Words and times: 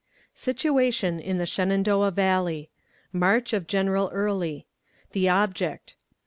Situation 0.33 1.19
in 1.19 1.37
the 1.37 1.45
Shenandoah 1.45 2.09
Valley. 2.09 2.71
March 3.13 3.53
of 3.53 3.67
General 3.67 4.09
Early. 4.11 4.65
The 5.11 5.29
Object. 5.29 5.93